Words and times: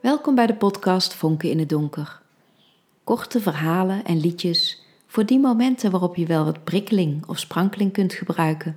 Welkom 0.00 0.34
bij 0.34 0.46
de 0.46 0.54
podcast 0.54 1.14
Vonken 1.14 1.50
in 1.50 1.58
het 1.58 1.68
Donker. 1.68 2.20
Korte 3.04 3.40
verhalen 3.40 4.04
en 4.04 4.20
liedjes 4.20 4.82
voor 5.06 5.26
die 5.26 5.38
momenten 5.38 5.90
waarop 5.90 6.16
je 6.16 6.26
wel 6.26 6.44
wat 6.44 6.64
prikkeling 6.64 7.26
of 7.26 7.38
sprankeling 7.38 7.92
kunt 7.92 8.12
gebruiken. 8.12 8.76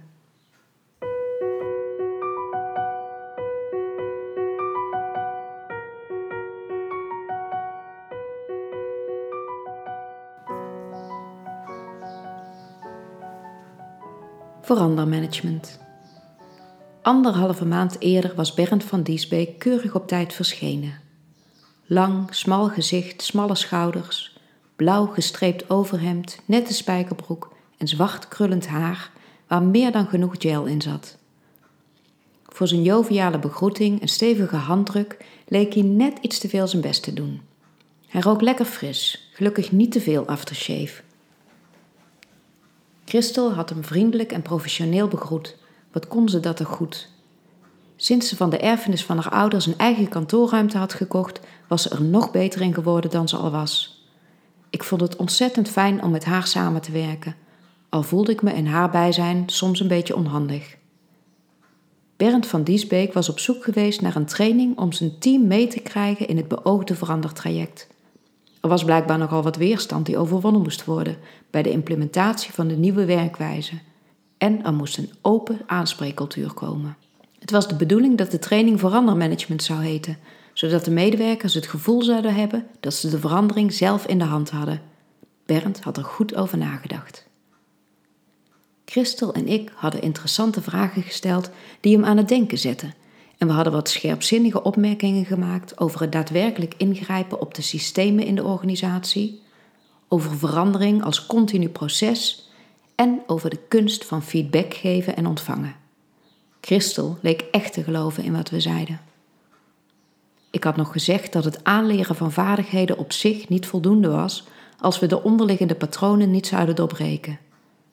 Verandermanagement. 14.61 15.79
Anderhalve 17.01 17.65
maand 17.65 17.99
eerder 17.99 18.35
was 18.35 18.53
Bernd 18.53 18.83
van 18.83 19.03
Diesbeek 19.03 19.59
keurig 19.59 19.95
op 19.95 20.07
tijd 20.07 20.33
verschenen. 20.33 21.00
Lang, 21.93 22.35
smal 22.35 22.69
gezicht, 22.69 23.21
smalle 23.21 23.55
schouders, 23.55 24.37
blauw 24.75 25.05
gestreept 25.05 25.69
overhemd, 25.69 26.39
nette 26.45 26.73
spijkerbroek 26.73 27.53
en 27.77 27.87
zwart 27.87 28.27
krullend 28.27 28.67
haar 28.67 29.11
waar 29.47 29.63
meer 29.63 29.91
dan 29.91 30.07
genoeg 30.07 30.35
gel 30.37 30.65
in 30.65 30.81
zat. 30.81 31.17
Voor 32.47 32.67
zijn 32.67 32.81
joviale 32.81 33.39
begroeting 33.39 34.01
en 34.01 34.07
stevige 34.07 34.55
handdruk 34.55 35.17
leek 35.47 35.73
hij 35.73 35.83
net 35.83 36.17
iets 36.21 36.39
te 36.39 36.49
veel 36.49 36.67
zijn 36.67 36.81
best 36.81 37.03
te 37.03 37.13
doen. 37.13 37.41
Hij 38.07 38.21
rook 38.21 38.41
lekker 38.41 38.65
fris, 38.65 39.29
gelukkig 39.33 39.71
niet 39.71 39.91
te 39.91 40.01
veel 40.01 40.25
aftershave. 40.27 41.01
Christel 43.05 43.53
had 43.53 43.69
hem 43.69 43.83
vriendelijk 43.83 44.31
en 44.31 44.41
professioneel 44.41 45.07
begroet. 45.07 45.57
Wat 45.91 46.07
kon 46.07 46.29
ze 46.29 46.39
dat 46.39 46.57
toch 46.57 46.67
goed? 46.67 47.09
Sinds 47.95 48.29
ze 48.29 48.35
van 48.35 48.49
de 48.49 48.57
erfenis 48.57 49.05
van 49.05 49.17
haar 49.17 49.31
ouders 49.31 49.65
een 49.65 49.77
eigen 49.77 50.07
kantoorruimte 50.07 50.77
had 50.77 50.93
gekocht, 50.93 51.39
was 51.71 51.81
ze 51.81 51.89
er 51.89 52.03
nog 52.03 52.31
beter 52.31 52.61
in 52.61 52.73
geworden 52.73 53.11
dan 53.11 53.27
ze 53.27 53.37
al 53.37 53.51
was. 53.51 54.03
Ik 54.69 54.83
vond 54.83 55.01
het 55.01 55.15
ontzettend 55.15 55.69
fijn 55.69 56.03
om 56.03 56.11
met 56.11 56.25
haar 56.25 56.47
samen 56.47 56.81
te 56.81 56.91
werken, 56.91 57.35
al 57.89 58.03
voelde 58.03 58.31
ik 58.31 58.41
me 58.41 58.53
in 58.53 58.65
haar 58.65 58.89
bijzijn 58.89 59.43
soms 59.45 59.79
een 59.79 59.87
beetje 59.87 60.15
onhandig. 60.15 60.77
Bernd 62.17 62.47
van 62.47 62.63
Diesbeek 62.63 63.13
was 63.13 63.29
op 63.29 63.39
zoek 63.39 63.63
geweest 63.63 64.01
naar 64.01 64.15
een 64.15 64.25
training 64.25 64.77
om 64.77 64.91
zijn 64.91 65.19
team 65.19 65.47
mee 65.47 65.67
te 65.67 65.79
krijgen 65.79 66.27
in 66.27 66.37
het 66.37 66.47
beoogde 66.47 66.95
verandertraject. 66.95 67.87
Er 68.61 68.69
was 68.69 68.83
blijkbaar 68.83 69.17
nogal 69.17 69.43
wat 69.43 69.55
weerstand 69.55 70.05
die 70.05 70.17
overwonnen 70.17 70.61
moest 70.61 70.85
worden 70.85 71.17
bij 71.49 71.61
de 71.61 71.71
implementatie 71.71 72.53
van 72.53 72.67
de 72.67 72.75
nieuwe 72.75 73.05
werkwijze. 73.05 73.73
En 74.37 74.63
er 74.65 74.73
moest 74.73 74.97
een 74.97 75.11
open 75.21 75.59
aanspreekcultuur 75.65 76.53
komen. 76.53 76.97
Het 77.39 77.51
was 77.51 77.67
de 77.67 77.75
bedoeling 77.75 78.17
dat 78.17 78.31
de 78.31 78.39
training 78.39 78.79
verandermanagement 78.79 79.63
zou 79.63 79.83
heten, 79.83 80.17
zodat 80.61 80.85
de 80.85 80.91
medewerkers 80.91 81.53
het 81.53 81.67
gevoel 81.67 82.03
zouden 82.03 82.35
hebben 82.35 82.67
dat 82.79 82.93
ze 82.93 83.09
de 83.09 83.19
verandering 83.19 83.73
zelf 83.73 84.05
in 84.05 84.19
de 84.19 84.25
hand 84.25 84.49
hadden. 84.49 84.81
Bernd 85.45 85.83
had 85.83 85.97
er 85.97 86.03
goed 86.03 86.35
over 86.35 86.57
nagedacht. 86.57 87.27
Christel 88.85 89.33
en 89.33 89.47
ik 89.47 89.71
hadden 89.75 90.01
interessante 90.01 90.61
vragen 90.61 91.01
gesteld 91.01 91.49
die 91.79 91.95
hem 91.95 92.05
aan 92.05 92.17
het 92.17 92.27
denken 92.27 92.57
zetten. 92.57 92.93
En 93.37 93.47
we 93.47 93.53
hadden 93.53 93.73
wat 93.73 93.89
scherpzinnige 93.89 94.63
opmerkingen 94.63 95.25
gemaakt 95.25 95.79
over 95.79 96.01
het 96.01 96.11
daadwerkelijk 96.11 96.73
ingrijpen 96.77 97.41
op 97.41 97.53
de 97.53 97.61
systemen 97.61 98.25
in 98.25 98.35
de 98.35 98.43
organisatie, 98.43 99.41
over 100.07 100.37
verandering 100.37 101.03
als 101.03 101.25
continu 101.25 101.69
proces 101.69 102.49
en 102.95 103.21
over 103.27 103.49
de 103.49 103.59
kunst 103.67 104.05
van 104.05 104.23
feedback 104.23 104.73
geven 104.73 105.15
en 105.15 105.27
ontvangen. 105.27 105.75
Christel 106.59 107.17
leek 107.21 107.41
echt 107.51 107.73
te 107.73 107.83
geloven 107.83 108.23
in 108.23 108.33
wat 108.33 108.49
we 108.49 108.59
zeiden. 108.59 109.10
Ik 110.51 110.63
had 110.63 110.75
nog 110.75 110.91
gezegd 110.91 111.33
dat 111.33 111.43
het 111.43 111.63
aanleren 111.63 112.15
van 112.15 112.31
vaardigheden 112.31 112.97
op 112.97 113.11
zich 113.11 113.49
niet 113.49 113.65
voldoende 113.65 114.09
was 114.09 114.43
als 114.79 114.99
we 114.99 115.07
de 115.07 115.23
onderliggende 115.23 115.75
patronen 115.75 116.31
niet 116.31 116.47
zouden 116.47 116.75
doorbreken. 116.75 117.39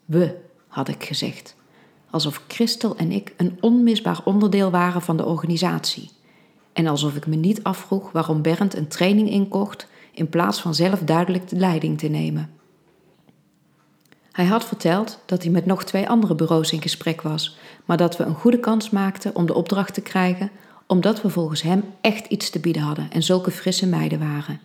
We, 0.04 0.36
had 0.68 0.88
ik 0.88 1.04
gezegd, 1.04 1.56
alsof 2.10 2.42
Christel 2.48 2.96
en 2.96 3.12
ik 3.12 3.34
een 3.36 3.58
onmisbaar 3.60 4.20
onderdeel 4.24 4.70
waren 4.70 5.02
van 5.02 5.16
de 5.16 5.24
organisatie. 5.24 6.10
En 6.72 6.86
alsof 6.86 7.16
ik 7.16 7.26
me 7.26 7.36
niet 7.36 7.62
afvroeg 7.62 8.12
waarom 8.12 8.42
Bernd 8.42 8.76
een 8.76 8.88
training 8.88 9.30
inkocht 9.30 9.86
in 10.12 10.28
plaats 10.28 10.60
van 10.60 10.74
zelf 10.74 11.00
duidelijk 11.00 11.48
de 11.48 11.56
leiding 11.56 11.98
te 11.98 12.08
nemen. 12.08 12.50
Hij 14.32 14.46
had 14.46 14.64
verteld 14.64 15.18
dat 15.26 15.42
hij 15.42 15.52
met 15.52 15.66
nog 15.66 15.84
twee 15.84 16.08
andere 16.08 16.34
bureaus 16.34 16.72
in 16.72 16.82
gesprek 16.82 17.22
was, 17.22 17.56
maar 17.84 17.96
dat 17.96 18.16
we 18.16 18.24
een 18.24 18.34
goede 18.34 18.60
kans 18.60 18.90
maakten 18.90 19.34
om 19.34 19.46
de 19.46 19.54
opdracht 19.54 19.94
te 19.94 20.00
krijgen, 20.00 20.50
omdat 20.88 21.22
we 21.22 21.30
volgens 21.30 21.62
hem 21.62 21.84
echt 22.00 22.26
iets 22.26 22.50
te 22.50 22.58
bieden 22.58 22.82
hadden 22.82 23.10
en 23.10 23.22
zulke 23.22 23.50
frisse 23.50 23.86
meiden 23.86 24.18
waren. 24.18 24.60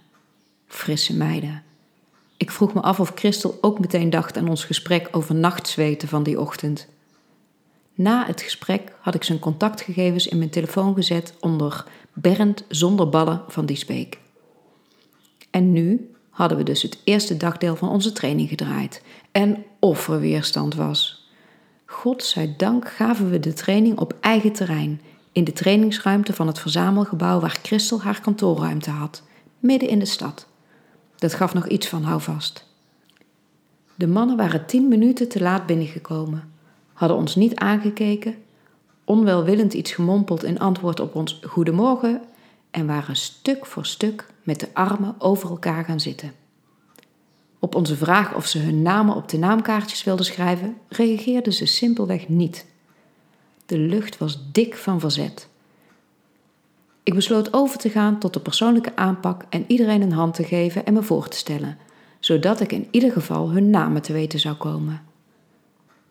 Frisse 0.67 1.15
meiden. 1.15 1.63
Ik 2.37 2.51
vroeg 2.51 2.73
me 2.73 2.81
af 2.81 2.99
of 2.99 3.11
Christel 3.15 3.57
ook 3.61 3.79
meteen 3.79 4.09
dacht 4.09 4.37
aan 4.37 4.49
ons 4.49 4.63
gesprek 4.63 5.07
over 5.11 5.35
nachtzweten 5.35 6.07
van 6.07 6.23
die 6.23 6.39
ochtend. 6.39 6.87
Na 7.93 8.25
het 8.25 8.41
gesprek 8.41 8.95
had 8.99 9.15
ik 9.15 9.23
zijn 9.23 9.39
contactgegevens 9.39 10.27
in 10.27 10.37
mijn 10.37 10.49
telefoon 10.49 10.93
gezet 10.93 11.33
onder 11.39 11.85
Bernd 12.13 12.63
zonder 12.67 13.09
ballen 13.09 13.41
van 13.47 13.65
Diesbeek. 13.65 14.19
En 15.49 15.71
nu 15.71 16.11
hadden 16.29 16.57
we 16.57 16.63
dus 16.63 16.81
het 16.81 16.97
eerste 17.03 17.37
dagdeel 17.37 17.75
van 17.75 17.89
onze 17.89 18.11
training 18.11 18.49
gedraaid. 18.49 19.01
En 19.31 19.65
of 19.79 20.07
er 20.07 20.19
weerstand 20.19 20.75
was. 20.75 21.27
Godzijdank 21.85 22.89
gaven 22.91 23.29
we 23.29 23.39
de 23.39 23.53
training 23.53 23.99
op 23.99 24.15
eigen 24.19 24.51
terrein, 24.51 25.01
in 25.33 25.43
de 25.43 25.53
trainingsruimte 25.53 26.33
van 26.33 26.47
het 26.47 26.59
verzamelgebouw 26.59 27.39
waar 27.39 27.59
Christel 27.63 28.01
haar 28.01 28.21
kantoorruimte 28.21 28.89
had, 28.89 29.23
midden 29.59 29.89
in 29.89 29.99
de 29.99 30.05
stad. 30.05 30.47
Dat 31.15 31.33
gaf 31.33 31.53
nog 31.53 31.67
iets 31.67 31.87
van 31.87 32.03
houvast. 32.03 32.65
De 33.95 34.07
mannen 34.07 34.37
waren 34.37 34.65
tien 34.65 34.87
minuten 34.87 35.29
te 35.29 35.41
laat 35.41 35.65
binnengekomen, 35.65 36.51
hadden 36.93 37.17
ons 37.17 37.35
niet 37.35 37.55
aangekeken, 37.55 38.35
onwelwillend 39.03 39.73
iets 39.73 39.91
gemompeld 39.91 40.43
in 40.43 40.59
antwoord 40.59 40.99
op 40.99 41.15
ons 41.15 41.39
goedemorgen 41.47 42.21
en 42.71 42.87
waren 42.87 43.15
stuk 43.15 43.65
voor 43.65 43.85
stuk 43.85 44.27
met 44.43 44.59
de 44.59 44.67
armen 44.73 45.15
over 45.17 45.49
elkaar 45.49 45.85
gaan 45.85 45.99
zitten. 45.99 46.31
Op 47.59 47.75
onze 47.75 47.95
vraag 47.95 48.35
of 48.35 48.47
ze 48.47 48.59
hun 48.59 48.81
namen 48.81 49.15
op 49.15 49.29
de 49.29 49.37
naamkaartjes 49.37 50.03
wilden 50.03 50.25
schrijven, 50.25 50.77
reageerden 50.89 51.53
ze 51.53 51.65
simpelweg 51.65 52.29
niet. 52.29 52.65
De 53.65 53.77
lucht 53.77 54.17
was 54.17 54.39
dik 54.51 54.75
van 54.75 54.99
verzet. 54.99 55.47
Ik 57.03 57.13
besloot 57.13 57.53
over 57.53 57.77
te 57.77 57.89
gaan 57.89 58.19
tot 58.19 58.33
de 58.33 58.39
persoonlijke 58.39 58.95
aanpak 58.95 59.43
en 59.49 59.65
iedereen 59.67 60.01
een 60.01 60.11
hand 60.11 60.33
te 60.33 60.43
geven 60.43 60.85
en 60.85 60.93
me 60.93 61.03
voor 61.03 61.27
te 61.27 61.37
stellen, 61.37 61.77
zodat 62.19 62.59
ik 62.59 62.71
in 62.71 62.87
ieder 62.91 63.11
geval 63.11 63.49
hun 63.49 63.69
namen 63.69 64.01
te 64.01 64.13
weten 64.13 64.39
zou 64.39 64.55
komen. 64.55 65.01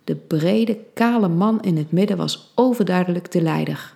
De 0.05 0.15
brede, 0.15 0.79
kale 0.95 1.29
man 1.29 1.61
in 1.61 1.77
het 1.77 1.93
midden 1.93 2.17
was 2.17 2.53
overduidelijk 2.55 3.33
de 3.33 3.43
leider. 3.43 3.95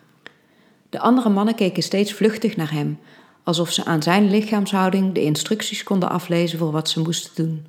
De 0.91 0.99
andere 0.99 1.29
mannen 1.29 1.55
keken 1.55 1.83
steeds 1.83 2.13
vluchtig 2.13 2.57
naar 2.57 2.73
hem, 2.73 2.99
alsof 3.43 3.73
ze 3.73 3.85
aan 3.85 4.03
zijn 4.03 4.31
lichaamshouding 4.31 5.15
de 5.15 5.23
instructies 5.23 5.83
konden 5.83 6.11
aflezen 6.11 6.59
voor 6.59 6.71
wat 6.71 6.89
ze 6.89 7.01
moesten 7.01 7.45
doen. 7.45 7.67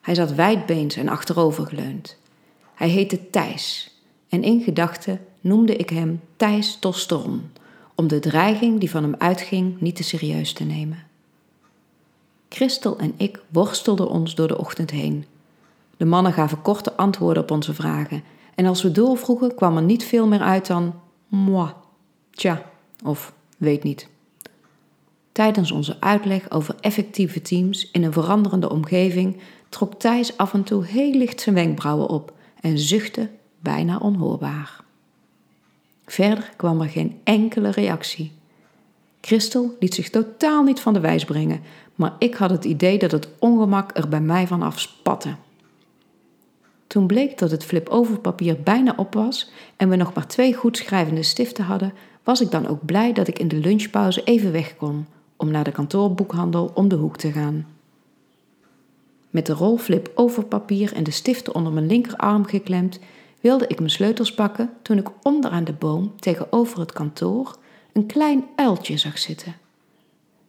Hij 0.00 0.14
zat 0.14 0.34
wijdbeens 0.34 0.96
en 0.96 1.08
achterovergeleund. 1.08 2.16
Hij 2.74 2.88
heette 2.88 3.30
Thijs 3.30 3.91
en 4.32 4.42
in 4.42 4.60
gedachten 4.60 5.20
noemde 5.40 5.76
ik 5.76 5.90
hem 5.90 6.20
Thijs 6.36 6.76
Tosteron, 6.78 7.50
om 7.94 8.08
de 8.08 8.18
dreiging 8.18 8.80
die 8.80 8.90
van 8.90 9.02
hem 9.02 9.14
uitging 9.18 9.80
niet 9.80 9.96
te 9.96 10.02
serieus 10.02 10.52
te 10.52 10.64
nemen. 10.64 11.04
Christel 12.48 12.98
en 12.98 13.14
ik 13.16 13.40
worstelden 13.48 14.08
ons 14.08 14.34
door 14.34 14.48
de 14.48 14.58
ochtend 14.58 14.90
heen. 14.90 15.24
De 15.96 16.04
mannen 16.04 16.32
gaven 16.32 16.62
korte 16.62 16.96
antwoorden 16.96 17.42
op 17.42 17.50
onze 17.50 17.74
vragen 17.74 18.22
en 18.54 18.66
als 18.66 18.82
we 18.82 18.90
doorvroegen 18.90 19.54
kwam 19.54 19.76
er 19.76 19.82
niet 19.82 20.04
veel 20.04 20.26
meer 20.26 20.42
uit 20.42 20.66
dan 20.66 20.94
moi, 21.28 21.70
tja 22.30 22.70
of 23.04 23.32
weet 23.56 23.82
niet. 23.82 24.08
Tijdens 25.32 25.70
onze 25.70 26.00
uitleg 26.00 26.50
over 26.50 26.74
effectieve 26.80 27.42
teams 27.42 27.90
in 27.90 28.02
een 28.02 28.12
veranderende 28.12 28.70
omgeving 28.70 29.40
trok 29.68 29.94
Thijs 29.94 30.36
af 30.36 30.54
en 30.54 30.62
toe 30.62 30.84
heel 30.84 31.12
licht 31.12 31.40
zijn 31.40 31.54
wenkbrauwen 31.54 32.08
op 32.08 32.32
en 32.60 32.78
zuchtte 32.78 33.28
bijna 33.62 33.98
onhoorbaar. 33.98 34.80
Verder 36.06 36.52
kwam 36.56 36.80
er 36.80 36.88
geen 36.88 37.20
enkele 37.24 37.70
reactie. 37.70 38.32
Christel 39.20 39.76
liet 39.80 39.94
zich 39.94 40.10
totaal 40.10 40.62
niet 40.62 40.80
van 40.80 40.92
de 40.92 41.00
wijs 41.00 41.24
brengen, 41.24 41.60
maar 41.94 42.14
ik 42.18 42.34
had 42.34 42.50
het 42.50 42.64
idee 42.64 42.98
dat 42.98 43.10
het 43.10 43.28
ongemak 43.38 43.96
er 43.96 44.08
bij 44.08 44.20
mij 44.20 44.46
van 44.46 44.62
afspatte. 44.62 45.34
Toen 46.86 47.06
bleek 47.06 47.38
dat 47.38 47.50
het 47.50 47.64
flip-over 47.64 48.18
papier 48.18 48.62
bijna 48.62 48.92
op 48.96 49.14
was 49.14 49.50
en 49.76 49.88
we 49.88 49.96
nog 49.96 50.14
maar 50.14 50.26
twee 50.26 50.54
goed 50.54 50.76
schrijvende 50.76 51.22
stiften 51.22 51.64
hadden, 51.64 51.92
was 52.24 52.40
ik 52.40 52.50
dan 52.50 52.66
ook 52.66 52.84
blij 52.84 53.12
dat 53.12 53.28
ik 53.28 53.38
in 53.38 53.48
de 53.48 53.56
lunchpauze 53.56 54.24
even 54.24 54.52
weg 54.52 54.76
kon 54.76 55.06
om 55.36 55.50
naar 55.50 55.64
de 55.64 55.72
kantoorboekhandel 55.72 56.70
om 56.74 56.88
de 56.88 56.96
hoek 56.96 57.16
te 57.16 57.32
gaan. 57.32 57.66
Met 59.30 59.46
de 59.46 59.52
rolflip 59.52 60.12
over 60.14 60.44
papier 60.44 60.92
en 60.92 61.04
de 61.04 61.10
stiften 61.10 61.54
onder 61.54 61.72
mijn 61.72 61.86
linkerarm 61.86 62.44
geklemd, 62.44 62.98
wilde 63.42 63.66
ik 63.66 63.78
mijn 63.78 63.90
sleutels 63.90 64.34
pakken 64.34 64.70
toen 64.82 64.98
ik 64.98 65.08
onderaan 65.22 65.64
de 65.64 65.72
boom 65.72 66.12
tegenover 66.20 66.80
het 66.80 66.92
kantoor 66.92 67.56
een 67.92 68.06
klein 68.06 68.44
uiltje 68.56 68.96
zag 68.96 69.18
zitten. 69.18 69.54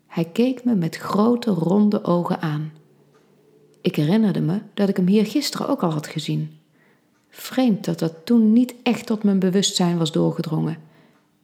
Hij 0.07 0.25
keek 0.25 0.63
me 0.63 0.75
met 0.75 0.95
grote 0.95 1.51
ronde 1.51 2.03
ogen 2.03 2.41
aan. 2.41 2.71
Ik 3.81 3.95
herinnerde 3.95 4.41
me 4.41 4.59
dat 4.73 4.89
ik 4.89 4.97
hem 4.97 5.07
hier 5.07 5.25
gisteren 5.25 5.67
ook 5.67 5.83
al 5.83 5.91
had 5.91 6.07
gezien. 6.07 6.57
Vreemd 7.29 7.85
dat 7.85 7.99
dat 7.99 8.13
toen 8.23 8.53
niet 8.53 8.75
echt 8.83 9.05
tot 9.05 9.23
mijn 9.23 9.39
bewustzijn 9.39 9.97
was 9.97 10.11
doorgedrongen. 10.11 10.77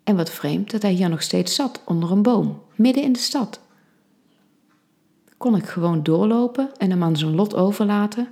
En 0.04 0.16
wat 0.16 0.30
vreemd 0.30 0.72
dat 0.72 0.82
hij 0.82 0.92
hier 0.92 1.10
nog 1.10 1.22
steeds 1.22 1.56
zat 1.56 1.82
onder 1.86 2.12
een 2.12 2.22
boom, 2.22 2.62
midden 2.76 3.04
in 3.04 3.14
de 3.14 3.20
stad. 3.20 3.60
Kon 5.38 5.56
ik 5.56 5.66
gewoon 5.66 6.04
doorlopen 6.04 6.70
en 6.78 6.90
hem 6.90 7.04
aan 7.04 7.18
zijn 7.18 7.36
lot 7.36 7.56
overlaten? 7.56 8.28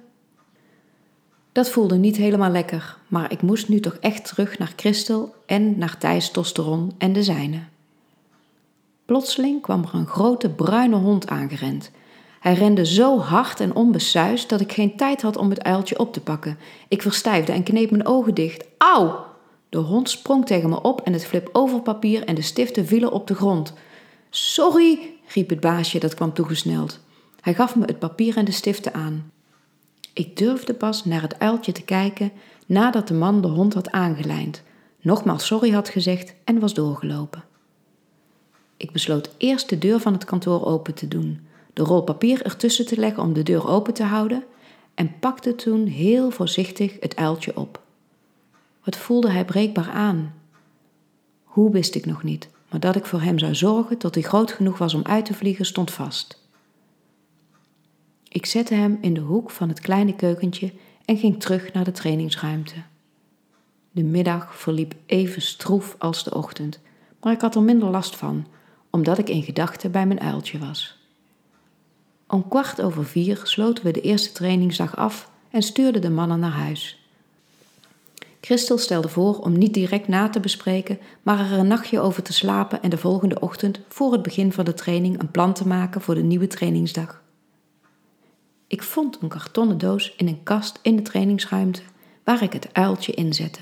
Dat 1.57 1.69
voelde 1.69 1.95
niet 1.95 2.17
helemaal 2.17 2.49
lekker, 2.49 2.97
maar 3.07 3.31
ik 3.31 3.41
moest 3.41 3.69
nu 3.69 3.79
toch 3.79 3.97
echt 3.99 4.25
terug 4.25 4.57
naar 4.57 4.73
Christel 4.75 5.35
en 5.45 5.77
naar 5.77 5.97
Thijs 5.97 6.31
Tosteron 6.31 6.91
en 6.97 7.13
de 7.13 7.23
zijne. 7.23 7.59
Plotseling 9.05 9.61
kwam 9.61 9.83
er 9.83 9.93
een 9.93 10.07
grote 10.07 10.49
bruine 10.49 10.95
hond 10.95 11.27
aangerend. 11.27 11.91
Hij 12.39 12.53
rende 12.53 12.85
zo 12.85 13.19
hard 13.19 13.59
en 13.59 13.75
onbesuisd 13.75 14.49
dat 14.49 14.59
ik 14.59 14.71
geen 14.71 14.97
tijd 14.97 15.21
had 15.21 15.37
om 15.37 15.49
het 15.49 15.63
uiltje 15.63 15.99
op 15.99 16.13
te 16.13 16.21
pakken. 16.21 16.57
Ik 16.87 17.01
verstijfde 17.01 17.51
en 17.51 17.63
kneep 17.63 17.91
mijn 17.91 18.07
ogen 18.07 18.33
dicht. 18.33 18.65
Auw! 18.77 19.25
De 19.69 19.77
hond 19.77 20.09
sprong 20.09 20.45
tegen 20.45 20.69
me 20.69 20.81
op 20.81 21.01
en 21.01 21.13
het 21.13 21.25
flip 21.25 21.49
overpapier 21.51 22.23
en 22.23 22.35
de 22.35 22.41
stiften 22.41 22.85
vielen 22.85 23.11
op 23.11 23.27
de 23.27 23.35
grond. 23.35 23.73
Sorry, 24.29 24.99
riep 25.27 25.49
het 25.49 25.59
baasje 25.59 25.99
dat 25.99 26.13
kwam 26.13 26.33
toegesneld. 26.33 26.99
Hij 27.41 27.53
gaf 27.53 27.75
me 27.75 27.85
het 27.85 27.99
papier 27.99 28.37
en 28.37 28.45
de 28.45 28.51
stiften 28.51 28.93
aan. 28.93 29.31
Ik 30.17 30.37
durfde 30.37 30.73
pas 30.73 31.05
naar 31.05 31.21
het 31.21 31.39
uiltje 31.39 31.71
te 31.71 31.83
kijken 31.83 32.31
nadat 32.65 33.07
de 33.07 33.13
man 33.13 33.41
de 33.41 33.47
hond 33.47 33.73
had 33.73 33.91
aangelijnd, 33.91 34.63
nogmaals 35.01 35.45
sorry 35.45 35.71
had 35.71 35.89
gezegd 35.89 36.35
en 36.43 36.59
was 36.59 36.73
doorgelopen. 36.73 37.43
Ik 38.77 38.91
besloot 38.91 39.29
eerst 39.37 39.69
de 39.69 39.77
deur 39.77 39.99
van 39.99 40.13
het 40.13 40.25
kantoor 40.25 40.65
open 40.65 40.93
te 40.93 41.07
doen, 41.07 41.47
de 41.73 41.83
rol 41.83 42.01
papier 42.01 42.41
ertussen 42.41 42.85
te 42.85 42.97
leggen 42.99 43.23
om 43.23 43.33
de 43.33 43.43
deur 43.43 43.67
open 43.67 43.93
te 43.93 44.03
houden 44.03 44.43
en 44.93 45.19
pakte 45.19 45.55
toen 45.55 45.85
heel 45.85 46.31
voorzichtig 46.31 46.97
het 46.99 47.15
uiltje 47.15 47.57
op. 47.57 47.81
Wat 48.83 48.95
voelde 48.95 49.29
hij 49.29 49.45
breekbaar 49.45 49.89
aan? 49.89 50.33
Hoe 51.43 51.71
wist 51.71 51.95
ik 51.95 52.05
nog 52.05 52.23
niet, 52.23 52.49
maar 52.69 52.79
dat 52.79 52.95
ik 52.95 53.05
voor 53.05 53.21
hem 53.21 53.39
zou 53.39 53.55
zorgen 53.55 53.97
tot 53.97 54.13
hij 54.13 54.23
groot 54.23 54.51
genoeg 54.51 54.77
was 54.77 54.93
om 54.93 55.03
uit 55.03 55.25
te 55.25 55.33
vliegen 55.33 55.65
stond 55.65 55.91
vast. 55.91 56.46
Ik 58.29 58.45
zette 58.45 58.73
hem 58.73 58.97
in 59.01 59.13
de 59.13 59.19
hoek 59.19 59.51
van 59.51 59.69
het 59.69 59.79
kleine 59.79 60.15
keukentje 60.15 60.71
en 61.05 61.17
ging 61.17 61.39
terug 61.39 61.73
naar 61.73 61.83
de 61.83 61.91
trainingsruimte. 61.91 62.75
De 63.91 64.03
middag 64.03 64.55
verliep 64.55 64.95
even 65.05 65.41
stroef 65.41 65.95
als 65.97 66.23
de 66.23 66.33
ochtend, 66.33 66.79
maar 67.21 67.33
ik 67.33 67.41
had 67.41 67.55
er 67.55 67.61
minder 67.61 67.89
last 67.89 68.15
van, 68.15 68.47
omdat 68.89 69.17
ik 69.17 69.29
in 69.29 69.43
gedachten 69.43 69.91
bij 69.91 70.07
mijn 70.07 70.19
uiltje 70.19 70.59
was. 70.59 70.97
Om 72.27 72.47
kwart 72.47 72.81
over 72.81 73.05
vier 73.05 73.39
sloten 73.43 73.83
we 73.83 73.91
de 73.91 74.01
eerste 74.01 74.31
trainingsdag 74.31 74.95
af 74.95 75.31
en 75.51 75.61
stuurden 75.61 76.01
de 76.01 76.09
mannen 76.09 76.39
naar 76.39 76.51
huis. 76.51 77.01
Christel 78.41 78.77
stelde 78.77 79.09
voor 79.09 79.39
om 79.39 79.57
niet 79.57 79.73
direct 79.73 80.07
na 80.07 80.29
te 80.29 80.39
bespreken, 80.39 80.99
maar 81.23 81.39
er 81.39 81.59
een 81.59 81.67
nachtje 81.67 81.99
over 81.99 82.23
te 82.23 82.33
slapen 82.33 82.81
en 82.81 82.89
de 82.89 82.97
volgende 82.97 83.39
ochtend 83.39 83.79
voor 83.87 84.11
het 84.11 84.21
begin 84.21 84.51
van 84.51 84.65
de 84.65 84.73
training 84.73 85.19
een 85.19 85.31
plan 85.31 85.53
te 85.53 85.67
maken 85.67 86.01
voor 86.01 86.15
de 86.15 86.23
nieuwe 86.23 86.47
trainingsdag. 86.47 87.25
Ik 88.67 88.83
vond 88.83 89.21
een 89.21 89.27
kartonnen 89.27 89.77
doos 89.77 90.13
in 90.17 90.27
een 90.27 90.43
kast 90.43 90.79
in 90.81 90.95
de 90.95 91.01
trainingsruimte 91.01 91.81
waar 92.23 92.43
ik 92.43 92.53
het 92.53 92.73
uiltje 92.73 93.13
inzette. 93.13 93.59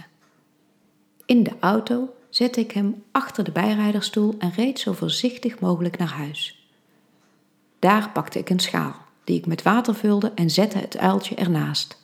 In 1.26 1.44
de 1.44 1.52
auto 1.60 2.14
zette 2.30 2.60
ik 2.60 2.72
hem 2.72 3.04
achter 3.12 3.44
de 3.44 3.52
bijrijderstoel 3.52 4.36
en 4.38 4.52
reed 4.52 4.80
zo 4.80 4.94
voorzichtig 4.94 5.60
mogelijk 5.60 5.98
naar 5.98 6.14
huis. 6.14 6.70
Daar 7.80 8.10
pakte 8.10 8.40
ik 8.40 8.50
een 8.50 8.60
schaal, 8.60 8.96
die 9.24 9.38
ik 9.38 9.46
met 9.46 9.62
water 9.62 9.96
vulde 9.96 10.32
en 10.36 10.50
zette 10.50 10.78
het 10.78 10.98
uiltje 10.98 11.36
ernaast. 11.36 12.04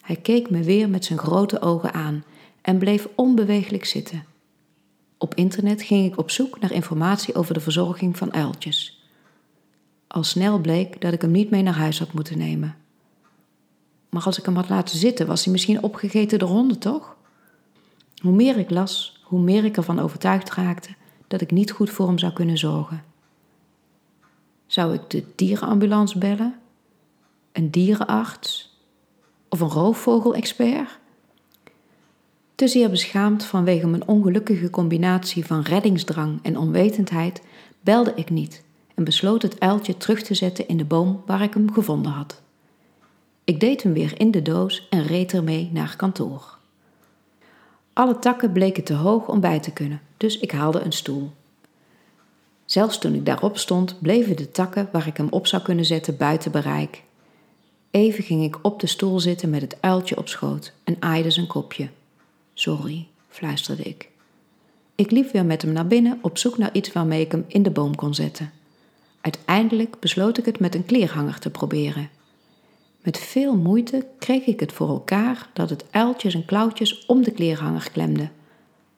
Hij 0.00 0.16
keek 0.16 0.50
me 0.50 0.62
weer 0.62 0.88
met 0.88 1.04
zijn 1.04 1.18
grote 1.18 1.60
ogen 1.60 1.92
aan 1.92 2.24
en 2.62 2.78
bleef 2.78 3.08
onbeweeglijk 3.14 3.84
zitten. 3.84 4.24
Op 5.18 5.34
internet 5.34 5.82
ging 5.82 6.12
ik 6.12 6.18
op 6.18 6.30
zoek 6.30 6.60
naar 6.60 6.72
informatie 6.72 7.34
over 7.34 7.54
de 7.54 7.60
verzorging 7.60 8.16
van 8.16 8.32
uiltjes. 8.32 8.97
Al 10.08 10.24
snel 10.24 10.58
bleek 10.58 11.00
dat 11.00 11.12
ik 11.12 11.20
hem 11.20 11.30
niet 11.30 11.50
mee 11.50 11.62
naar 11.62 11.76
huis 11.76 11.98
had 11.98 12.12
moeten 12.12 12.38
nemen. 12.38 12.76
Maar 14.08 14.22
als 14.22 14.38
ik 14.38 14.44
hem 14.44 14.54
had 14.54 14.68
laten 14.68 14.98
zitten, 14.98 15.26
was 15.26 15.44
hij 15.44 15.52
misschien 15.52 15.82
opgegeten 15.82 16.38
door 16.38 16.48
honden, 16.48 16.78
toch? 16.78 17.16
Hoe 18.22 18.32
meer 18.32 18.58
ik 18.58 18.70
las, 18.70 19.20
hoe 19.22 19.40
meer 19.40 19.64
ik 19.64 19.76
ervan 19.76 19.98
overtuigd 19.98 20.54
raakte 20.54 20.90
dat 21.26 21.40
ik 21.40 21.50
niet 21.50 21.70
goed 21.70 21.90
voor 21.90 22.06
hem 22.06 22.18
zou 22.18 22.32
kunnen 22.32 22.58
zorgen. 22.58 23.04
Zou 24.66 24.94
ik 24.94 25.10
de 25.10 25.24
dierenambulance 25.34 26.18
bellen? 26.18 26.54
Een 27.52 27.70
dierenarts? 27.70 28.76
Of 29.48 29.60
een 29.60 29.68
roofvogelexpert? 29.68 30.98
Te 32.54 32.68
zeer 32.68 32.90
beschaamd 32.90 33.44
vanwege 33.44 33.86
mijn 33.86 34.08
ongelukkige 34.08 34.70
combinatie 34.70 35.46
van 35.46 35.60
reddingsdrang 35.60 36.38
en 36.42 36.58
onwetendheid 36.58 37.42
belde 37.80 38.12
ik 38.14 38.30
niet 38.30 38.62
en 38.98 39.04
besloot 39.04 39.42
het 39.42 39.60
uiltje 39.60 39.96
terug 39.96 40.22
te 40.22 40.34
zetten 40.34 40.68
in 40.68 40.76
de 40.76 40.84
boom 40.84 41.22
waar 41.26 41.42
ik 41.42 41.54
hem 41.54 41.72
gevonden 41.72 42.12
had. 42.12 42.40
Ik 43.44 43.60
deed 43.60 43.82
hem 43.82 43.92
weer 43.92 44.20
in 44.20 44.30
de 44.30 44.42
doos 44.42 44.86
en 44.90 45.06
reed 45.06 45.32
ermee 45.32 45.70
naar 45.72 45.96
kantoor. 45.96 46.58
Alle 47.92 48.18
takken 48.18 48.52
bleken 48.52 48.84
te 48.84 48.94
hoog 48.94 49.28
om 49.28 49.40
bij 49.40 49.60
te 49.60 49.70
kunnen, 49.70 50.00
dus 50.16 50.38
ik 50.38 50.50
haalde 50.50 50.80
een 50.80 50.92
stoel. 50.92 51.30
Zelfs 52.64 52.98
toen 52.98 53.14
ik 53.14 53.26
daarop 53.26 53.58
stond, 53.58 54.00
bleven 54.00 54.36
de 54.36 54.50
takken 54.50 54.88
waar 54.92 55.06
ik 55.06 55.16
hem 55.16 55.28
op 55.30 55.46
zou 55.46 55.62
kunnen 55.62 55.84
zetten 55.84 56.16
buiten 56.16 56.52
bereik. 56.52 57.02
Even 57.90 58.24
ging 58.24 58.44
ik 58.44 58.58
op 58.62 58.80
de 58.80 58.86
stoel 58.86 59.20
zitten 59.20 59.50
met 59.50 59.60
het 59.60 59.76
uiltje 59.80 60.16
op 60.16 60.28
schoot 60.28 60.72
en 60.84 60.96
aaide 61.00 61.30
zijn 61.30 61.46
kopje. 61.46 61.88
Sorry, 62.54 63.06
fluisterde 63.28 63.82
ik. 63.82 64.08
Ik 64.94 65.10
liep 65.10 65.32
weer 65.32 65.44
met 65.44 65.62
hem 65.62 65.72
naar 65.72 65.86
binnen 65.86 66.18
op 66.22 66.38
zoek 66.38 66.58
naar 66.58 66.72
iets 66.72 66.92
waarmee 66.92 67.20
ik 67.20 67.32
hem 67.32 67.44
in 67.48 67.62
de 67.62 67.70
boom 67.70 67.94
kon 67.94 68.14
zetten. 68.14 68.52
Uiteindelijk 69.20 70.00
besloot 70.00 70.38
ik 70.38 70.44
het 70.44 70.60
met 70.60 70.74
een 70.74 70.84
kleerhanger 70.84 71.38
te 71.38 71.50
proberen. 71.50 72.10
Met 73.02 73.18
veel 73.18 73.56
moeite 73.56 74.06
kreeg 74.18 74.46
ik 74.46 74.60
het 74.60 74.72
voor 74.72 74.88
elkaar 74.88 75.48
dat 75.52 75.70
het 75.70 75.84
uiltje 75.90 76.30
zijn 76.30 76.44
klauwtjes 76.44 77.06
om 77.06 77.22
de 77.22 77.30
kleerhanger 77.30 77.90
klemde, 77.92 78.28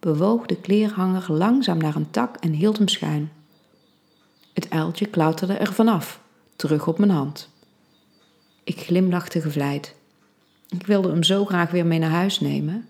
bewoog 0.00 0.46
de 0.46 0.56
kleerhanger 0.56 1.32
langzaam 1.32 1.78
naar 1.78 1.96
een 1.96 2.10
tak 2.10 2.36
en 2.36 2.52
hield 2.52 2.78
hem 2.78 2.88
schuin. 2.88 3.30
Het 4.52 4.70
uiltje 4.70 5.06
klauterde 5.06 5.52
er 5.52 5.72
vanaf, 5.72 6.20
terug 6.56 6.86
op 6.86 6.98
mijn 6.98 7.10
hand. 7.10 7.48
Ik 8.64 8.80
glimlachte 8.80 9.40
gevleid. 9.40 9.94
Ik 10.68 10.86
wilde 10.86 11.08
hem 11.08 11.22
zo 11.22 11.44
graag 11.44 11.70
weer 11.70 11.86
mee 11.86 11.98
naar 11.98 12.10
huis 12.10 12.40
nemen. 12.40 12.88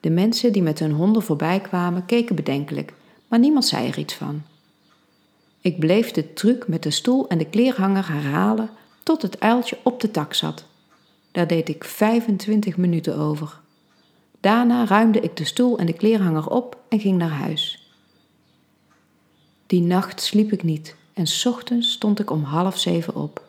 De 0.00 0.10
mensen 0.10 0.52
die 0.52 0.62
met 0.62 0.78
hun 0.78 0.92
honden 0.92 1.22
voorbij 1.22 1.60
kwamen 1.60 2.06
keken 2.06 2.36
bedenkelijk, 2.36 2.92
maar 3.28 3.38
niemand 3.38 3.64
zei 3.66 3.88
er 3.88 3.98
iets 3.98 4.14
van. 4.14 4.42
Ik 5.60 5.78
bleef 5.78 6.10
de 6.10 6.32
truc 6.32 6.68
met 6.68 6.82
de 6.82 6.90
stoel 6.90 7.28
en 7.28 7.38
de 7.38 7.44
kleerhanger 7.44 8.08
herhalen 8.08 8.70
tot 9.02 9.22
het 9.22 9.40
uiltje 9.40 9.78
op 9.82 10.00
de 10.00 10.10
tak 10.10 10.34
zat. 10.34 10.64
Daar 11.30 11.46
deed 11.46 11.68
ik 11.68 11.84
25 11.84 12.76
minuten 12.76 13.16
over. 13.16 13.60
Daarna 14.40 14.86
ruimde 14.86 15.20
ik 15.20 15.36
de 15.36 15.44
stoel 15.44 15.78
en 15.78 15.86
de 15.86 15.92
kleerhanger 15.92 16.48
op 16.48 16.78
en 16.88 17.00
ging 17.00 17.18
naar 17.18 17.30
huis. 17.30 17.92
Die 19.66 19.82
nacht 19.82 20.20
sliep 20.20 20.52
ik 20.52 20.62
niet 20.62 20.96
en 21.12 21.26
ochtends 21.44 21.92
stond 21.92 22.20
ik 22.20 22.30
om 22.30 22.42
half 22.42 22.78
zeven 22.78 23.14
op. 23.14 23.44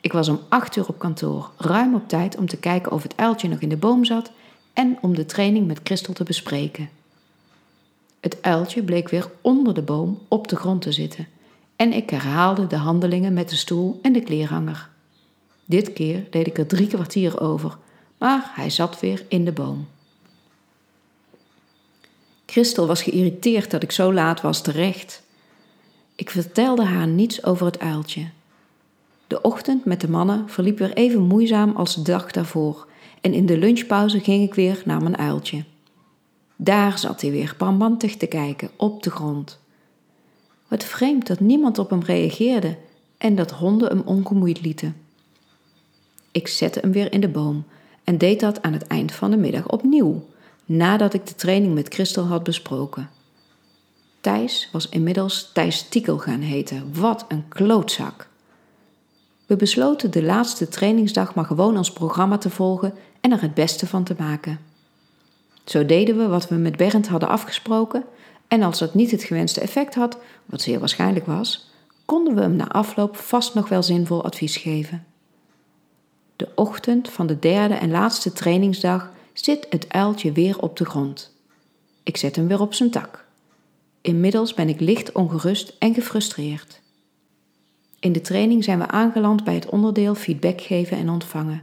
Ik 0.00 0.12
was 0.12 0.28
om 0.28 0.40
acht 0.48 0.76
uur 0.76 0.88
op 0.88 0.98
kantoor, 0.98 1.50
ruim 1.56 1.94
op 1.94 2.08
tijd 2.08 2.36
om 2.36 2.46
te 2.46 2.56
kijken 2.56 2.92
of 2.92 3.02
het 3.02 3.16
uiltje 3.16 3.48
nog 3.48 3.58
in 3.60 3.68
de 3.68 3.76
boom 3.76 4.04
zat 4.04 4.30
en 4.72 4.98
om 5.00 5.14
de 5.14 5.26
training 5.26 5.66
met 5.66 5.80
Christel 5.82 6.14
te 6.14 6.24
bespreken. 6.24 6.99
Het 8.20 8.42
uiltje 8.42 8.82
bleek 8.82 9.08
weer 9.08 9.30
onder 9.40 9.74
de 9.74 9.82
boom 9.82 10.18
op 10.28 10.48
de 10.48 10.56
grond 10.56 10.82
te 10.82 10.92
zitten 10.92 11.28
en 11.76 11.92
ik 11.92 12.10
herhaalde 12.10 12.66
de 12.66 12.76
handelingen 12.76 13.32
met 13.32 13.48
de 13.48 13.56
stoel 13.56 13.98
en 14.02 14.12
de 14.12 14.20
kleerhanger. 14.20 14.88
Dit 15.64 15.92
keer 15.92 16.26
deed 16.30 16.46
ik 16.46 16.58
er 16.58 16.66
drie 16.66 16.86
kwartier 16.86 17.40
over, 17.40 17.78
maar 18.18 18.50
hij 18.54 18.70
zat 18.70 19.00
weer 19.00 19.24
in 19.28 19.44
de 19.44 19.52
boom. 19.52 19.88
Christel 22.46 22.86
was 22.86 23.02
geïrriteerd 23.02 23.70
dat 23.70 23.82
ik 23.82 23.92
zo 23.92 24.12
laat 24.12 24.40
was 24.40 24.62
terecht. 24.62 25.22
Ik 26.14 26.30
vertelde 26.30 26.84
haar 26.84 27.06
niets 27.06 27.44
over 27.44 27.66
het 27.66 27.78
uiltje. 27.78 28.28
De 29.26 29.42
ochtend 29.42 29.84
met 29.84 30.00
de 30.00 30.10
mannen 30.10 30.48
verliep 30.48 30.78
weer 30.78 30.92
even 30.92 31.22
moeizaam 31.22 31.76
als 31.76 31.94
de 31.94 32.02
dag 32.02 32.30
daarvoor 32.30 32.86
en 33.20 33.32
in 33.32 33.46
de 33.46 33.58
lunchpauze 33.58 34.20
ging 34.20 34.42
ik 34.42 34.54
weer 34.54 34.82
naar 34.84 35.02
mijn 35.02 35.18
uiltje. 35.18 35.64
Daar 36.62 36.98
zat 36.98 37.20
hij 37.20 37.30
weer 37.30 37.54
parmantig 37.56 38.16
te 38.16 38.26
kijken, 38.26 38.70
op 38.76 39.02
de 39.02 39.10
grond. 39.10 39.58
Wat 40.68 40.84
vreemd 40.84 41.26
dat 41.26 41.40
niemand 41.40 41.78
op 41.78 41.90
hem 41.90 42.02
reageerde 42.02 42.76
en 43.18 43.34
dat 43.34 43.50
honden 43.50 43.88
hem 43.88 44.02
ongemoeid 44.04 44.60
lieten. 44.60 44.96
Ik 46.32 46.48
zette 46.48 46.78
hem 46.80 46.92
weer 46.92 47.12
in 47.12 47.20
de 47.20 47.28
boom 47.28 47.64
en 48.04 48.18
deed 48.18 48.40
dat 48.40 48.62
aan 48.62 48.72
het 48.72 48.86
eind 48.86 49.12
van 49.12 49.30
de 49.30 49.36
middag 49.36 49.68
opnieuw, 49.68 50.26
nadat 50.64 51.14
ik 51.14 51.26
de 51.26 51.34
training 51.34 51.74
met 51.74 51.94
Christel 51.94 52.24
had 52.24 52.42
besproken. 52.42 53.10
Thijs 54.20 54.68
was 54.72 54.88
inmiddels 54.88 55.50
Thijs 55.52 55.88
Tiekel 55.88 56.18
gaan 56.18 56.40
heten. 56.40 56.94
Wat 56.94 57.24
een 57.28 57.48
klootzak. 57.48 58.28
We 59.46 59.56
besloten 59.56 60.10
de 60.10 60.22
laatste 60.22 60.68
trainingsdag 60.68 61.34
maar 61.34 61.44
gewoon 61.44 61.76
ons 61.76 61.92
programma 61.92 62.38
te 62.38 62.50
volgen 62.50 62.94
en 63.20 63.32
er 63.32 63.40
het 63.40 63.54
beste 63.54 63.86
van 63.86 64.04
te 64.04 64.14
maken. 64.18 64.69
Zo 65.70 65.86
deden 65.86 66.16
we 66.16 66.26
wat 66.26 66.48
we 66.48 66.54
met 66.54 66.76
Bernd 66.76 67.08
hadden 67.08 67.28
afgesproken 67.28 68.04
en 68.48 68.62
als 68.62 68.78
dat 68.78 68.94
niet 68.94 69.10
het 69.10 69.22
gewenste 69.22 69.60
effect 69.60 69.94
had, 69.94 70.18
wat 70.46 70.60
zeer 70.60 70.78
waarschijnlijk 70.78 71.26
was, 71.26 71.70
konden 72.04 72.34
we 72.34 72.40
hem 72.40 72.56
na 72.56 72.68
afloop 72.68 73.16
vast 73.16 73.54
nog 73.54 73.68
wel 73.68 73.82
zinvol 73.82 74.24
advies 74.24 74.56
geven. 74.56 75.06
De 76.36 76.48
ochtend 76.54 77.10
van 77.10 77.26
de 77.26 77.38
derde 77.38 77.74
en 77.74 77.90
laatste 77.90 78.32
trainingsdag 78.32 79.10
zit 79.32 79.66
het 79.68 79.88
uiltje 79.88 80.32
weer 80.32 80.58
op 80.58 80.76
de 80.76 80.84
grond. 80.84 81.36
Ik 82.02 82.16
zet 82.16 82.36
hem 82.36 82.46
weer 82.46 82.60
op 82.60 82.74
zijn 82.74 82.90
tak. 82.90 83.24
Inmiddels 84.00 84.54
ben 84.54 84.68
ik 84.68 84.80
licht 84.80 85.12
ongerust 85.12 85.76
en 85.78 85.94
gefrustreerd. 85.94 86.80
In 88.00 88.12
de 88.12 88.20
training 88.20 88.64
zijn 88.64 88.78
we 88.78 88.86
aangeland 88.86 89.44
bij 89.44 89.54
het 89.54 89.68
onderdeel 89.68 90.14
feedback 90.14 90.60
geven 90.60 90.96
en 90.96 91.08
ontvangen. 91.08 91.62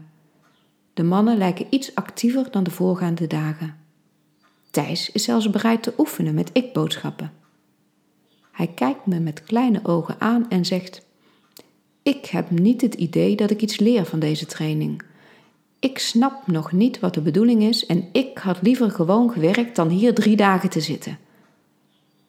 De 0.93 1.03
mannen 1.03 1.37
lijken 1.37 1.67
iets 1.69 1.95
actiever 1.95 2.51
dan 2.51 2.63
de 2.63 2.71
voorgaande 2.71 3.27
dagen. 3.27 3.85
Thijs 4.71 5.11
is 5.11 5.23
zelfs 5.23 5.49
bereid 5.49 5.83
te 5.83 5.93
oefenen 5.97 6.33
met 6.33 6.49
ik-boodschappen. 6.53 7.31
Hij 8.51 8.67
kijkt 8.67 9.05
me 9.05 9.19
met 9.19 9.43
kleine 9.43 9.79
ogen 9.83 10.15
aan 10.19 10.49
en 10.49 10.65
zegt: 10.65 11.05
Ik 12.03 12.25
heb 12.25 12.49
niet 12.49 12.81
het 12.81 12.93
idee 12.93 13.35
dat 13.35 13.51
ik 13.51 13.61
iets 13.61 13.79
leer 13.79 14.05
van 14.05 14.19
deze 14.19 14.45
training. 14.45 15.01
Ik 15.79 15.99
snap 15.99 16.47
nog 16.47 16.71
niet 16.71 16.99
wat 16.99 17.13
de 17.13 17.21
bedoeling 17.21 17.63
is 17.63 17.85
en 17.85 18.09
ik 18.11 18.37
had 18.37 18.61
liever 18.61 18.91
gewoon 18.91 19.31
gewerkt 19.31 19.75
dan 19.75 19.89
hier 19.89 20.13
drie 20.13 20.35
dagen 20.35 20.69
te 20.69 20.81
zitten. 20.81 21.17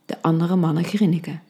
De 0.07 0.23
andere 0.23 0.57
mannen 0.57 0.85
grinniken. 0.85 1.42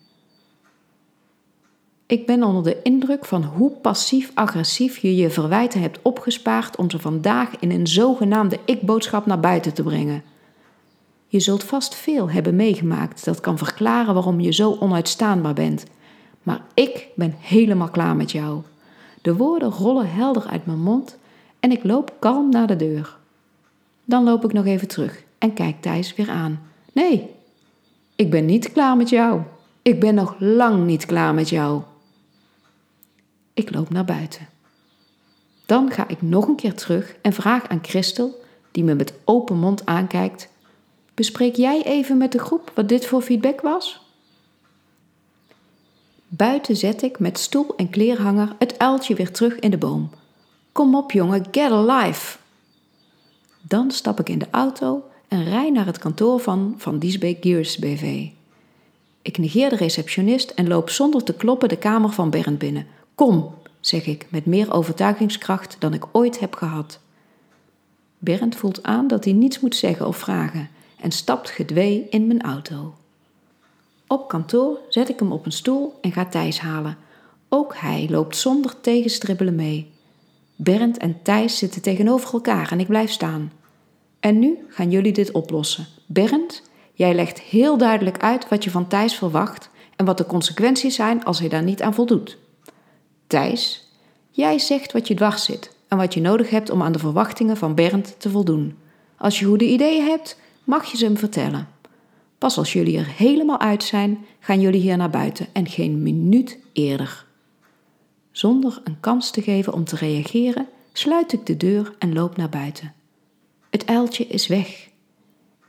Ik 2.07 2.27
ben 2.27 2.43
onder 2.43 2.63
de 2.63 2.83
indruk 2.83 3.25
van 3.25 3.45
hoe 3.45 3.71
passief-agressief 3.71 4.99
je 4.99 5.17
je 5.17 5.31
verwijten 5.31 5.81
hebt 5.81 6.03
opgespaard 6.03 6.77
om 6.77 6.91
ze 6.91 6.99
vandaag 6.99 7.59
in 7.59 7.71
een 7.71 7.87
zogenaamde 7.87 8.59
ik-boodschap 8.65 9.27
naar 9.27 9.41
buiten 9.41 9.75
te 9.75 9.83
brengen. 9.83 10.23
Je 11.31 11.41
zult 11.41 11.65
vast 11.65 11.95
veel 11.95 12.31
hebben 12.31 12.57
meegemaakt 12.57 13.25
dat 13.25 13.41
kan 13.41 13.59
verklaren 13.59 14.15
waarom 14.15 14.41
je 14.41 14.53
zo 14.53 14.77
onuitstaanbaar 14.81 15.55
bent. 15.55 15.85
Maar 16.43 16.61
ik 16.75 17.07
ben 17.15 17.35
helemaal 17.39 17.89
klaar 17.89 18.17
met 18.17 18.33
jou. 18.33 18.63
De 19.23 19.37
woorden 19.37 19.71
rollen 19.71 20.11
helder 20.11 20.47
uit 20.47 20.67
mijn 20.67 20.81
mond 20.81 21.19
en 21.61 21.71
ik 21.71 21.85
loop 21.85 22.13
kalm 22.19 22.51
naar 22.51 22.67
de 22.67 22.77
deur. 22.77 23.17
Dan 24.05 24.25
loop 24.25 24.45
ik 24.45 24.53
nog 24.53 24.65
even 24.65 24.89
terug 24.89 25.23
en 25.39 25.53
kijk 25.53 25.81
Thijs 25.81 26.15
weer 26.15 26.31
aan. 26.31 26.61
Nee, 26.93 27.31
ik 28.17 28.31
ben 28.31 28.45
niet 28.45 28.73
klaar 28.73 28.97
met 28.97 29.09
jou. 29.09 29.41
Ik 29.83 30.01
ben 30.01 30.15
nog 30.15 30.35
lang 30.39 30.87
niet 30.87 31.07
klaar 31.07 31.35
met 31.35 31.49
jou. 31.49 31.83
Ik 33.55 33.75
loop 33.75 33.91
naar 33.91 34.05
buiten. 34.05 34.49
Dan 35.67 35.91
ga 35.91 36.09
ik 36.09 36.23
nog 36.23 36.49
een 36.49 36.57
keer 36.57 36.75
terug 36.75 37.17
en 37.23 37.33
vraag 37.33 37.69
aan 37.69 37.79
Christel, 37.83 38.43
die 38.71 38.85
me 38.85 38.95
met 38.95 39.13
open 39.25 39.57
mond 39.57 39.87
aankijkt: 39.87 40.49
Bespreek 41.19 41.57
jij 41.57 41.83
even 41.83 42.17
met 42.17 42.33
de 42.33 42.39
groep 42.39 42.73
wat 42.75 42.89
dit 42.89 43.07
voor 43.07 43.23
feedback 43.23 43.61
was? 43.61 44.01
Buiten 46.29 46.77
zet 46.77 47.03
ik 47.03 47.19
met 47.19 47.39
stoel 47.39 47.77
en 47.77 47.91
kleerhanger 47.91 48.57
het 48.59 48.79
uiltje 48.79 49.15
weer 49.15 49.33
terug 49.33 49.59
in 49.59 49.71
de 49.71 49.79
boom. 49.79 50.11
Kom 50.73 50.95
op 50.95 51.13
jongen, 51.13 51.47
get 51.51 51.71
alive! 51.71 52.39
Dan 53.63 53.91
stap 53.91 54.21
ik 54.21 54.29
in 54.29 54.39
de 54.39 54.47
auto 54.51 55.05
en 55.29 55.45
rij 55.45 55.71
naar 55.71 55.87
het 55.87 55.99
kantoor 55.99 56.41
van 56.41 56.75
Van 56.77 56.99
Diesbeek 56.99 57.39
Gears 57.41 57.79
BV. 57.79 58.27
Ik 59.23 59.39
negeer 59.39 59.71
de 59.71 59.77
receptionist 59.77 60.51
en 60.51 60.69
loop 60.69 60.91
zonder 60.91 61.25
te 61.25 61.35
kloppen 61.35 61.69
de 61.69 61.79
kamer 61.79 62.11
van 62.11 62.31
Bernd 62.31 62.59
binnen. 62.59 62.87
Kom, 63.15 63.55
zeg 63.81 64.07
ik 64.07 64.27
met 64.31 64.47
meer 64.47 64.73
overtuigingskracht 64.73 65.77
dan 65.79 65.95
ik 65.95 66.05
ooit 66.13 66.41
heb 66.41 66.55
gehad. 66.55 67.01
Bernd 68.19 68.57
voelt 68.57 68.83
aan 68.83 69.07
dat 69.07 69.25
hij 69.25 69.33
niets 69.33 69.61
moet 69.61 69.77
zeggen 69.77 70.07
of 70.07 70.17
vragen 70.17 70.77
en 71.01 71.11
stapt 71.11 71.51
gedwee 71.51 72.07
in 72.11 72.27
mijn 72.27 72.43
auto. 72.43 72.95
Op 74.07 74.29
kantoor 74.29 74.79
zet 74.89 75.09
ik 75.09 75.19
hem 75.19 75.33
op 75.33 75.47
een 75.47 75.53
stoel 75.53 75.99
en 76.01 76.13
ga 76.13 76.27
Thijs 76.27 76.59
halen. 76.59 76.97
Ook 77.49 77.77
hij 77.77 78.07
loopt 78.11 78.37
zonder 78.37 78.81
tegenstribbelen 78.81 79.55
mee. 79.55 79.91
Bernd 80.57 80.97
en 80.97 81.23
Thijs 81.23 81.59
zitten 81.59 81.83
tegenover 81.83 82.33
elkaar 82.33 82.73
en 82.73 82.81
ik 82.81 82.87
blijf 82.87 83.11
staan. 83.11 83.53
En 84.21 84.39
nu 84.39 84.59
gaan 84.69 84.91
jullie 84.91 85.13
dit 85.13 85.31
oplossen. 85.31 85.87
Bernd, 86.07 86.63
jij 86.93 87.15
legt 87.15 87.41
heel 87.41 87.79
duidelijk 87.79 88.19
uit 88.23 88.49
wat 88.49 88.65
je 88.65 88.71
van 88.71 88.89
Thijs 88.89 89.15
verwacht 89.15 89.71
en 89.97 90.05
wat 90.05 90.19
de 90.19 90.27
consequenties 90.27 90.95
zijn 90.95 91.25
als 91.25 91.39
hij 91.39 91.49
daar 91.49 91.63
niet 91.63 91.83
aan 91.83 91.95
voldoet. 91.95 92.39
Thijs, 93.27 93.93
jij 94.31 94.59
zegt 94.59 94.93
wat 94.93 95.09
je 95.09 95.15
dwars 95.15 95.45
zit 95.45 95.77
en 95.89 95.97
wat 95.97 96.15
je 96.15 96.21
nodig 96.21 96.51
hebt 96.51 96.71
om 96.71 96.83
aan 96.83 96.93
de 96.93 96.99
verwachtingen 96.99 97.57
van 97.57 97.75
Bernd 97.75 98.15
te 98.19 98.31
voldoen. 98.31 98.79
Als 99.17 99.39
je 99.39 99.45
goede 99.45 99.65
ideeën 99.65 100.05
hebt, 100.05 100.39
mag 100.69 100.91
je 100.91 100.97
ze 100.97 101.05
hem 101.05 101.17
vertellen. 101.17 101.69
Pas 102.39 102.59
als 102.59 102.73
jullie 102.73 102.99
er 102.99 103.07
helemaal 103.07 103.61
uit 103.61 103.85
zijn, 103.85 104.27
gaan 104.41 104.61
jullie 104.61 104.81
hier 104.81 104.97
naar 104.97 105.11
buiten 105.11 105.47
en 105.53 105.67
geen 105.67 106.03
minuut 106.03 106.59
eerder. 106.73 107.27
Zonder 108.31 108.81
een 108.85 109.01
kans 109.01 109.31
te 109.31 109.43
geven 109.43 109.73
om 109.73 109.85
te 109.85 109.97
reageren, 109.97 110.69
sluit 110.93 111.33
ik 111.33 111.47
de 111.47 111.57
deur 111.57 111.95
en 111.99 112.13
loop 112.13 112.37
naar 112.37 112.49
buiten. 112.49 112.95
Het 113.71 113.87
uiltje 113.87 114.27
is 114.27 114.47
weg. 114.47 114.89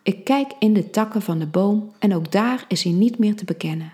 Ik 0.04 0.24
kijk 0.24 0.52
in 0.60 0.74
de 0.74 0.90
takken 0.90 1.22
van 1.22 1.40
de 1.40 1.48
boom 1.48 1.92
en 2.00 2.16
ook 2.16 2.32
daar 2.32 2.66
is 2.68 2.84
hij 2.84 2.94
niet 2.94 3.18
meer 3.18 3.36
te 3.36 3.46
bekennen. 3.46 3.94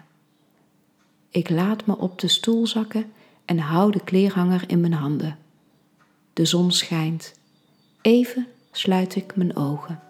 Ik 1.29 1.49
laat 1.49 1.85
me 1.85 1.97
op 1.97 2.19
de 2.19 2.27
stoel 2.27 2.67
zakken 2.67 3.11
en 3.45 3.57
hou 3.57 3.91
de 3.91 4.03
kleerhanger 4.03 4.63
in 4.67 4.79
mijn 4.79 4.93
handen. 4.93 5.37
De 6.33 6.45
zon 6.45 6.71
schijnt. 6.71 7.33
Even 8.01 8.47
sluit 8.71 9.15
ik 9.15 9.35
mijn 9.35 9.55
ogen. 9.55 10.04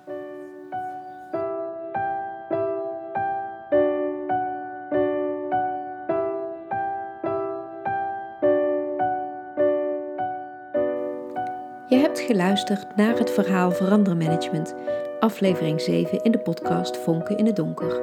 Je 11.89 11.95
hebt 11.95 12.19
geluisterd 12.19 12.95
naar 12.95 13.17
het 13.17 13.31
verhaal 13.31 13.71
Verandermanagement, 13.71 14.75
aflevering 15.19 15.81
7 15.81 16.23
in 16.23 16.31
de 16.31 16.39
podcast 16.39 16.97
Vonken 16.97 17.37
in 17.37 17.45
het 17.45 17.55
Donker. 17.55 18.01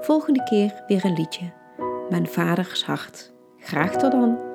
Volgende 0.00 0.42
keer 0.42 0.82
weer 0.86 1.04
een 1.04 1.14
liedje. 1.14 1.52
Mijn 2.08 2.26
vaders 2.26 2.84
hart. 2.84 3.32
Graag 3.58 3.96
tot 3.96 4.12
dan! 4.12 4.47